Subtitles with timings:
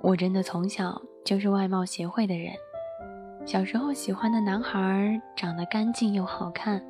[0.00, 2.52] 我真的从小就是外貌协会的人。
[3.46, 6.82] 小时候喜欢的男孩长得干净又好看，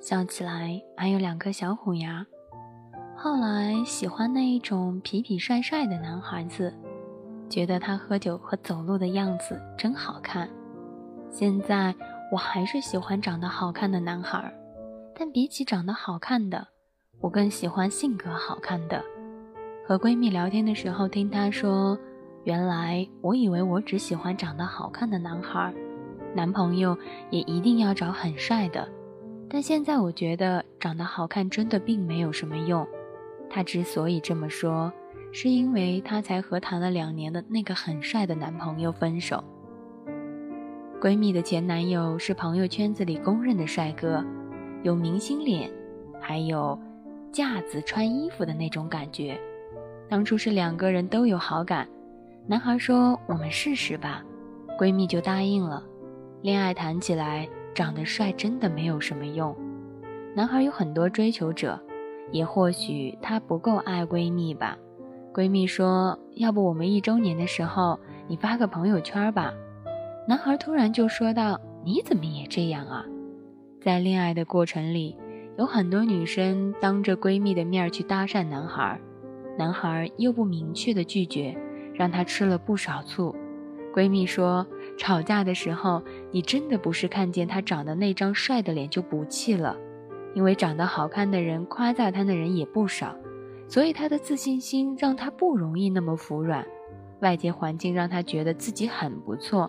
[0.00, 2.24] 笑起来还有两颗小虎牙。
[3.16, 6.74] 后来喜欢那一种痞痞帅帅的男孩子，
[7.50, 10.48] 觉得他喝酒和走路的样子真好看。
[11.30, 11.94] 现在
[12.32, 14.50] 我还是喜欢长得好看的男孩，
[15.14, 16.68] 但比起长得好看的，
[17.20, 19.04] 我更喜欢性格好看的。
[19.90, 21.98] 和闺蜜聊天的时候，听她说
[22.46, 25.74] ：“原来我以为我只喜欢长得好看的男孩，
[26.32, 26.96] 男朋友
[27.28, 28.88] 也一定要找很帅的。
[29.48, 32.86] 但现在我觉得长得好看真的并没有什么用。”
[33.50, 34.92] 她之所以这么说，
[35.32, 39.42] 是因为她才和谈了两年的那个很帅的男朋友分手。
[41.00, 44.24] 闺蜜的前男友是朋友圈子里公认的帅哥，
[44.84, 45.68] 有明星脸，
[46.20, 46.78] 还有
[47.32, 49.36] 架子穿衣服的那种感觉。
[50.10, 51.86] 当初是两个人都有好感，
[52.48, 54.24] 男孩说：“我们试试吧。”
[54.76, 55.84] 闺蜜就答应了。
[56.42, 59.56] 恋爱谈起来，长得帅真的没有什么用。
[60.34, 61.80] 男孩有很多追求者，
[62.32, 64.76] 也或许他不够爱闺蜜吧。
[65.32, 69.54] 闺蜜说：“要不我们一周年的时候，你发个朋友圈吧。”
[70.26, 73.04] 男孩突然就说道：“你怎么也这样啊？”
[73.80, 75.16] 在恋爱的过程里，
[75.56, 79.00] 有很多女生当着闺蜜的面去搭讪男孩。
[79.58, 81.56] 男孩又不明确的拒绝，
[81.94, 83.34] 让她吃了不少醋。
[83.92, 89.76] 闺蜜说，吵架的时候，你真的不是看见他长得那张帅的脸就不气了，
[90.32, 93.16] 因为长得好看的人夸赞他的人也不少，
[93.66, 96.64] 所以他的自信心让他不容易那么服软。
[97.20, 99.68] 外界环境让他觉得自己很不错，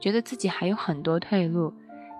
[0.00, 1.72] 觉得自己还有很多退路，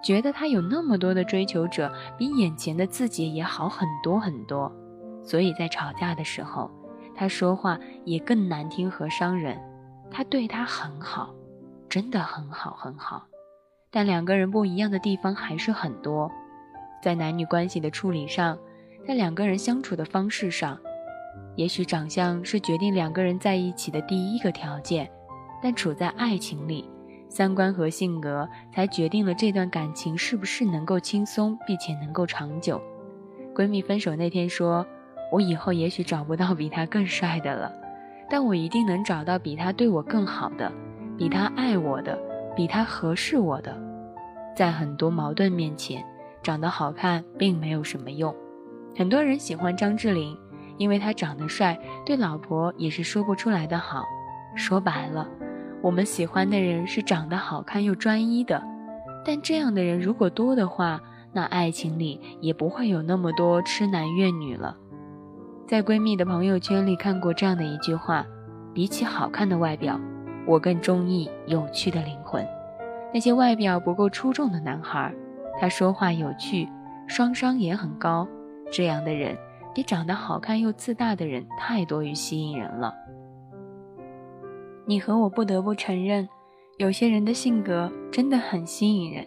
[0.04, 4.72] 觉得他有那么多的追求者，比眼前的自己也好很多很多，
[5.24, 6.70] 所以在吵架的时候。
[7.20, 9.60] 他说话也更难听和伤人，
[10.10, 11.34] 他对他很好，
[11.86, 13.26] 真的很好很好，
[13.90, 16.32] 但两个人不一样的地方还是很多，
[17.02, 18.58] 在男女关系的处理上，
[19.06, 20.78] 在两个人相处的方式上，
[21.56, 25.06] 也许长相是决定两个人在一起的第一个条件，
[25.62, 26.88] 但处在爱情里，
[27.28, 32.80] 三观和性格才决定了这段感情是不是能够轻松并且能够长久。
[33.54, 34.86] 闺蜜分手那天说。
[35.30, 37.72] 我以后也许找不到比他更帅的了，
[38.28, 40.70] 但我一定能找到比他对我更好的，
[41.16, 42.18] 比他爱我的，
[42.56, 43.76] 比他合适我的。
[44.56, 46.04] 在很多矛盾面前，
[46.42, 48.34] 长得好看并没有什么用。
[48.96, 50.36] 很多人喜欢张智霖，
[50.76, 54.04] 因为他长得帅，对老婆也是说不出来的好。
[54.56, 55.28] 说白了，
[55.80, 58.60] 我们喜欢的人是长得好看又专一的。
[59.24, 61.00] 但这样的人如果多的话，
[61.32, 64.76] 那爱情里也不会有那么多痴男怨女了。
[65.70, 68.26] 在闺蜜的朋友圈里看过这样的一句话
[68.74, 70.00] ：“比起好看的外表，
[70.44, 72.44] 我更中意有趣的灵魂。
[73.14, 75.14] 那些外表不够出众的男孩，
[75.60, 76.68] 他说话有趣，
[77.06, 78.26] 双商也很高，
[78.72, 79.38] 这样的人
[79.72, 82.92] 比长得好看又自大的人太多于吸引人了。
[84.86, 86.28] 你和我不得不承认，
[86.78, 89.24] 有些人的性格真的很吸引人。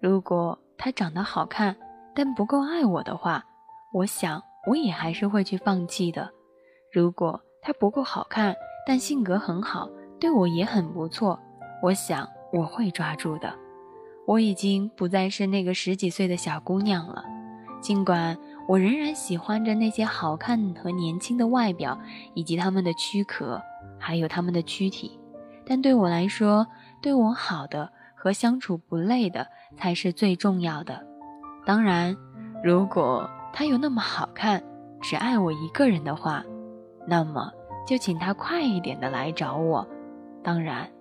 [0.00, 1.76] 如果他长得好看，
[2.14, 3.44] 但不够爱我的话，
[3.92, 6.30] 我想。”我也还是会去放弃的。
[6.92, 8.54] 如果他不够好看，
[8.86, 9.88] 但性格很好，
[10.18, 11.38] 对我也很不错，
[11.82, 13.54] 我想我会抓住的。
[14.26, 17.24] 我已经不再是那个十几岁的小姑娘了，
[17.80, 18.36] 尽管
[18.68, 21.98] 我仍然喜欢着那些好看和年轻的外表，
[22.34, 23.62] 以及他们的躯壳，
[23.98, 25.18] 还有他们的躯体，
[25.64, 26.66] 但对我来说，
[27.00, 29.46] 对我好的和相处不累的
[29.76, 31.06] 才是最重要的。
[31.64, 32.16] 当然，
[32.64, 33.30] 如果。
[33.58, 34.62] 他又那么好看，
[35.00, 36.44] 只爱我一个人的话，
[37.08, 37.50] 那么
[37.86, 39.88] 就请他快一点的来找我。
[40.44, 40.92] 当然，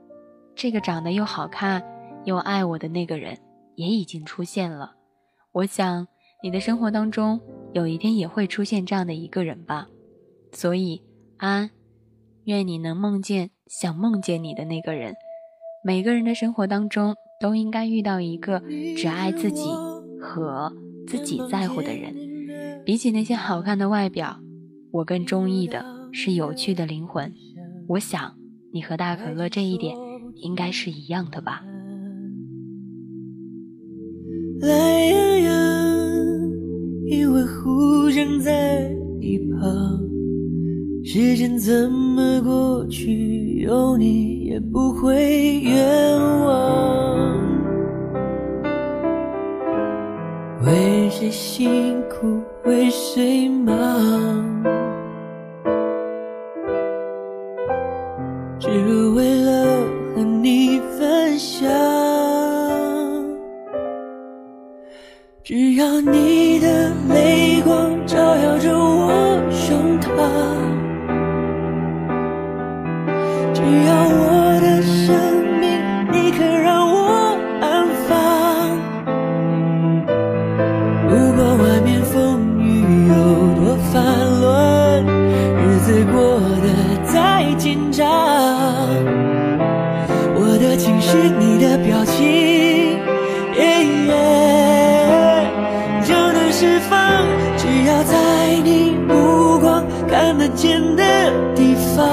[0.56, 1.84] 这个长得又好看
[2.24, 3.38] 又爱我的那个人
[3.76, 4.94] 也已经出现了。
[5.52, 6.08] 我想
[6.42, 7.42] 你的生活当中
[7.74, 9.90] 有一天也会出现这样的一个人吧。
[10.54, 11.04] 所以，
[11.36, 11.70] 安，
[12.46, 15.14] 愿你能梦见想梦见你的那个人。
[15.84, 18.62] 每个人的生活当中都应该遇到一个
[18.96, 19.70] 只爱自己
[20.22, 20.72] 和
[21.06, 22.34] 自己在乎的人。
[22.84, 24.40] 比起那些好看的外表，
[24.92, 27.32] 我更中意的是有趣的灵魂。
[27.88, 28.34] 我想
[28.72, 29.96] 你和大可乐这一点
[30.36, 31.62] 应该是一样的吧。
[34.62, 35.56] 懒洋洋，
[37.06, 38.90] 因为忽然在
[39.20, 40.00] 一旁，
[41.04, 47.36] 时间怎么过去，有你也不会冤枉。
[50.64, 52.42] 为谁辛苦？
[52.66, 53.74] 为谁忙？
[58.60, 58.70] 只
[59.10, 59.84] 为了
[60.16, 61.70] 和你分享。
[65.44, 69.12] 只要你的泪光照耀着我
[69.52, 70.10] 胸膛，
[73.54, 74.05] 只要
[87.96, 88.06] 再紧张，
[90.36, 93.00] 我的情绪，你的表情，
[96.04, 97.24] 就能释放。
[97.56, 98.18] 只要在
[98.66, 101.04] 你目光看得见的
[101.56, 102.06] 地方，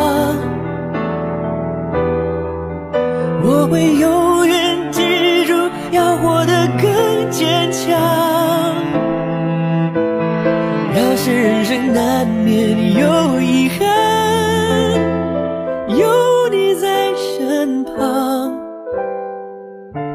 [3.43, 5.53] 我会永远记住，
[5.91, 7.91] 要活得更坚强。
[10.95, 13.32] 要是人生难免有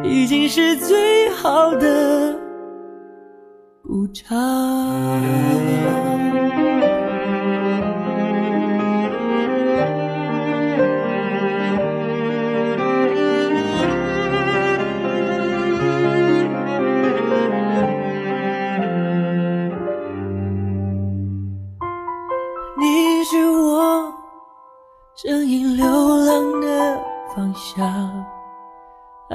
[0.03, 2.37] 已经是最好的
[3.83, 4.37] 补偿。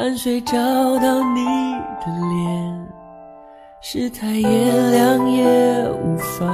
[0.02, 0.58] 汗水找
[0.98, 1.44] 到你
[2.00, 2.88] 的脸，
[3.80, 6.50] 世态炎凉也无妨。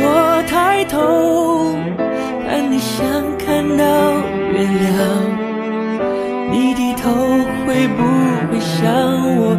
[0.00, 0.96] 我抬头
[2.48, 3.06] 看你，想
[3.36, 3.84] 看到
[4.50, 4.96] 月亮，
[6.50, 7.12] 你低头
[7.66, 8.02] 会不
[8.50, 8.80] 会想
[9.36, 9.58] 我，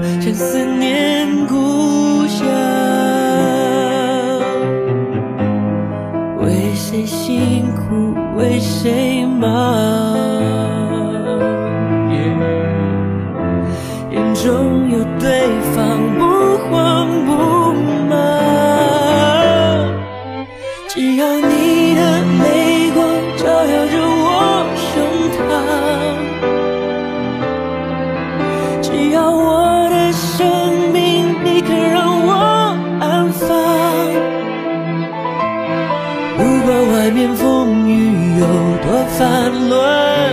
[38.39, 38.45] 有
[38.85, 40.29] 多烦乱，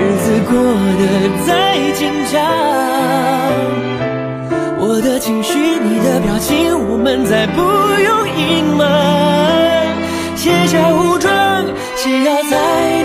[0.00, 0.52] 日子过
[0.98, 1.02] 得
[1.46, 2.34] 再紧张，
[4.80, 7.62] 我的情绪，你的表情，我们再不
[8.02, 8.84] 用隐瞒，
[10.34, 11.64] 卸下武装，
[11.94, 12.95] 只要在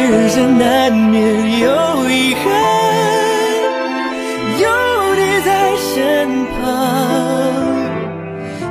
[0.00, 1.68] 人生难免有
[2.08, 2.44] 遗憾，
[4.58, 4.66] 有
[5.14, 6.64] 你在身旁，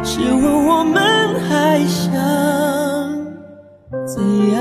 [0.03, 2.11] 试问我们还想
[4.05, 4.55] 怎样？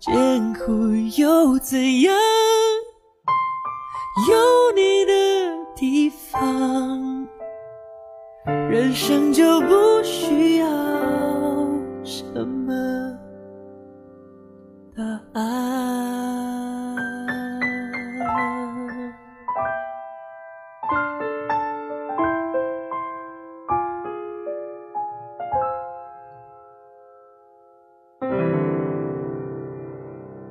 [0.00, 0.72] 艰苦
[1.16, 2.14] 又怎样？
[4.28, 4.34] 有
[4.74, 5.12] 你的
[5.74, 7.26] 地方，
[8.46, 10.55] 人生就不需。
[14.96, 16.05] 的爱。